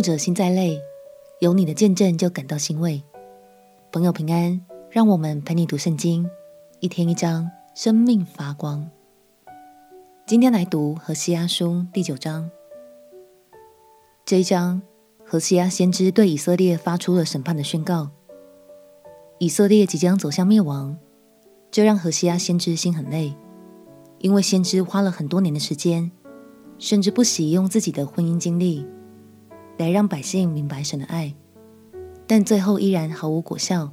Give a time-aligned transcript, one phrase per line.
[0.00, 0.80] 牧者心再累，
[1.40, 3.02] 有你的见证就感到欣慰。
[3.92, 6.26] 朋友平安，让我们陪你读圣经，
[6.78, 8.88] 一天一章，生命发光。
[10.26, 12.50] 今天来读何西阿书第九章。
[14.24, 14.80] 这一章，
[15.22, 18.08] 何西阿先知对以色列发出了审判的宣告。
[19.36, 20.96] 以色列即将走向灭亡，
[21.70, 23.34] 这让何西阿先知心很累，
[24.20, 26.10] 因为先知花了很多年的时间，
[26.78, 28.86] 甚至不惜用自己的婚姻经历，
[29.80, 31.34] 来让百姓明白神的爱。
[32.26, 33.90] 但最后依然毫无果效，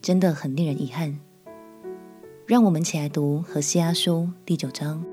[0.00, 1.20] 真的很令人遗憾。
[2.46, 5.04] 让我们起来读何西阿书第九章。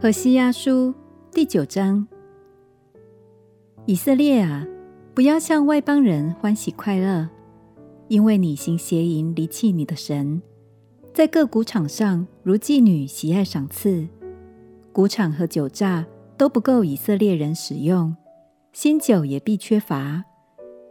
[0.00, 0.94] 何西阿书
[1.30, 2.08] 第九章：
[3.84, 4.66] 以色列啊，
[5.12, 7.28] 不要向外邦人欢喜快乐，
[8.08, 10.40] 因为你行邪淫，离弃你的神，
[11.12, 14.08] 在各谷场上如妓女喜爱赏赐，
[14.92, 16.06] 谷场和酒榨
[16.38, 18.16] 都不够以色列人使用。
[18.72, 20.24] 新酒也必缺乏，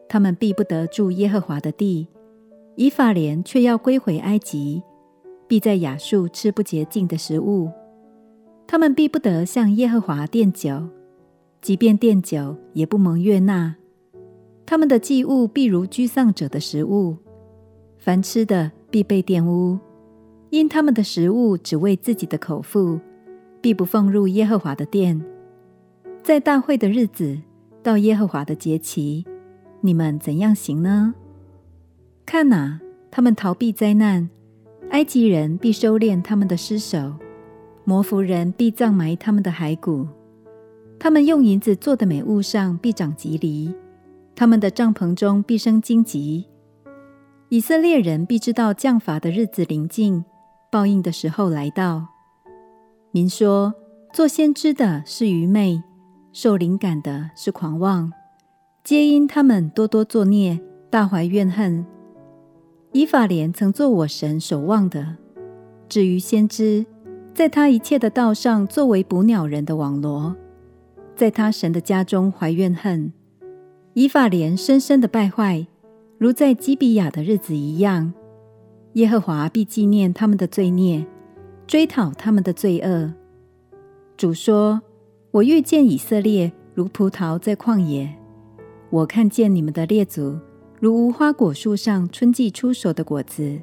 [0.10, 2.10] 他们必不得住耶和华的地。
[2.76, 4.84] 以法莲却要归回埃及，
[5.48, 7.72] 必在亚述吃不洁净的食物。
[8.68, 10.88] 他们必不得向耶和华奠酒，
[11.62, 13.76] 即便奠酒，也不蒙悦纳。
[14.66, 17.16] 他们的祭物必如居丧者的食物，
[17.98, 19.80] 凡吃的必被玷污，
[20.50, 23.00] 因他们的食物只为自己的口腹，
[23.62, 25.20] 必不奉入耶和华的殿。
[26.28, 27.38] 在大会的日子，
[27.82, 29.26] 到耶和华的节期，
[29.80, 31.14] 你们怎样行呢？
[32.26, 34.30] 看哪，他们逃避灾难，
[34.90, 37.14] 埃及人必收敛他们的尸首，
[37.86, 40.06] 摩弗人必葬埋他们的骸骨。
[41.00, 43.74] 他们用银子做的美物上必长蒺藜，
[44.36, 46.46] 他们的帐篷中必生荆棘。
[47.48, 50.26] 以色列人必知道降罚的日子临近，
[50.70, 52.06] 报应的时候来到。
[53.12, 53.74] 民说，
[54.12, 55.82] 做先知的是愚昧。
[56.40, 58.14] 受灵感的是狂妄，
[58.84, 61.84] 皆因他们多多作孽，大怀怨恨。
[62.92, 65.16] 以法莲曾作我神所望的，
[65.90, 66.86] 至于先知，
[67.34, 70.36] 在他一切的道上作为捕鸟人的网罗，
[71.16, 73.12] 在他神的家中怀怨恨。
[73.96, 75.66] 以法莲深深的败坏，
[76.20, 78.14] 如在基比亚的日子一样。
[78.94, 81.04] 耶和华必纪念他们的罪孽，
[81.66, 83.12] 追讨他们的罪恶。
[84.16, 84.84] 主说。
[85.38, 88.12] 我遇见以色列如葡萄在旷野，
[88.90, 90.36] 我看见你们的列祖
[90.80, 93.56] 如无花果树上春季初熟的果子。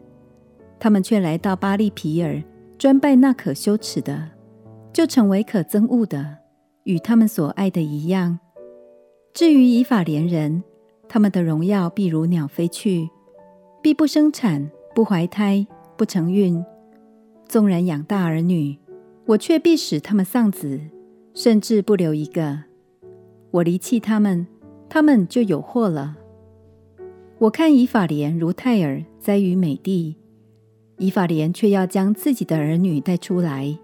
[0.79, 2.45] 他们却来到巴力毘珥，
[2.79, 4.31] 专拜那可羞耻的，
[4.93, 6.39] 就成为可憎恶的，
[6.85, 8.39] 与他们所爱的一样。
[9.33, 10.63] 至于以法莲人，
[11.09, 13.11] 他们的荣耀必如鸟飞去，
[13.83, 16.65] 必不生产，不怀胎，不成孕。
[17.49, 18.79] 纵然养大儿女，
[19.27, 20.81] 我却必使他们丧子。
[21.35, 22.61] 甚至不留一个。
[23.51, 24.47] 我离弃他们，
[24.89, 26.17] 他们就有祸了。
[27.39, 30.17] 我看以法莲如泰尔栽于美地，
[30.99, 33.77] 以法莲却要将自己的儿女带出来，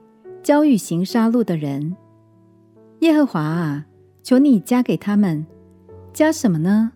[0.43, 1.97] 交与行杀戮的人。
[3.01, 3.87] 耶和华啊，
[4.23, 5.45] 求你加给他们，
[6.13, 6.93] 加什么呢？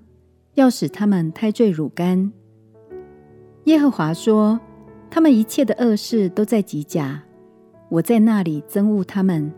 [0.55, 2.33] 要使他们胎坠乳干。
[3.65, 4.61] 耶和华说：
[5.11, 7.23] 他们一切的恶事都在吉甲，
[7.89, 9.53] 我在那里憎恶他们。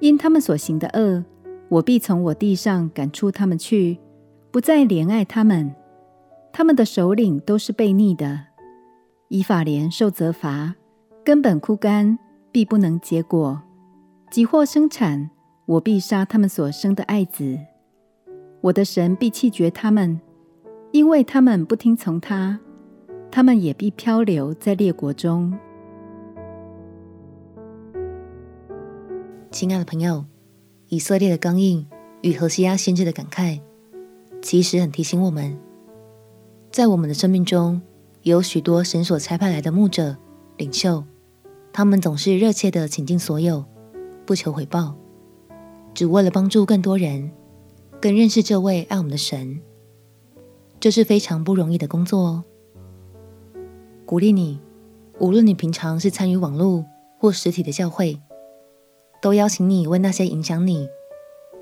[0.00, 1.24] 因他们所行的恶，
[1.68, 3.98] 我必从我地上赶出他们去，
[4.50, 5.74] 不再怜爱他们。
[6.52, 8.40] 他们的首领都是悖逆的。
[9.28, 10.74] 以法莲受责罚，
[11.24, 12.18] 根本枯干，
[12.52, 13.62] 必不能结果。
[14.30, 15.30] 即或生产，
[15.66, 17.58] 我必杀他们所生的爱子。
[18.60, 20.20] 我的神必弃绝他们，
[20.92, 22.60] 因为他们不听从他。
[23.30, 25.52] 他们也必漂流在列国中。
[29.54, 30.24] 亲爱的朋友，
[30.88, 31.86] 以色列的刚硬
[32.22, 33.60] 与何西阿先知的感慨，
[34.42, 35.56] 其实很提醒我们，
[36.72, 37.80] 在我们的生命中，
[38.22, 40.16] 有许多神所差派来的牧者、
[40.56, 41.04] 领袖，
[41.72, 43.64] 他们总是热切的倾尽所有，
[44.26, 44.96] 不求回报，
[45.94, 47.30] 只为了帮助更多人，
[48.00, 49.60] 更认识这位爱我们的神。
[50.80, 52.44] 这是非常不容易的工作哦。
[54.04, 54.58] 鼓励你，
[55.20, 56.84] 无论你平常是参与网络
[57.20, 58.18] 或实体的教会。
[59.24, 60.86] 都邀请你为那些影响你、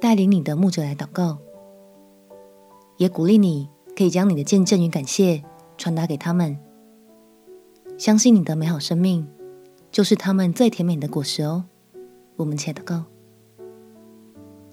[0.01, 1.39] 带领你的牧者来祷告，
[2.97, 5.45] 也鼓励你可以将你的见证与感谢
[5.79, 6.59] 传达给他们。
[7.97, 9.29] 相信你的美好生命
[9.93, 11.67] 就是他们最甜美的果实哦。
[12.35, 13.05] 我们且祷告，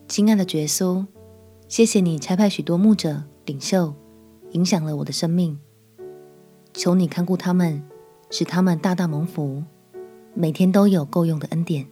[0.07, 1.05] 亲爱的耶稣，
[1.67, 3.93] 谢谢你差派许多牧者、领袖，
[4.53, 5.59] 影响了我的生命。
[6.73, 7.87] 求你看顾他们，
[8.31, 9.61] 使他们大大蒙福，
[10.33, 11.85] 每天都有够用的恩典。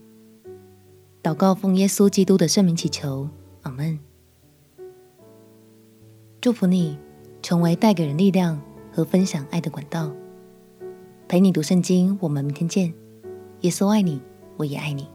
[1.28, 3.28] 祷告奉耶稣基督的圣名祈求，
[3.60, 3.98] 阿门。
[6.40, 6.96] 祝福你，
[7.42, 8.58] 成为带给人力量
[8.90, 10.10] 和分享爱的管道。
[11.28, 12.94] 陪你读圣经，我们明天见。
[13.60, 14.22] 耶稣爱你，
[14.56, 15.06] 我也爱你。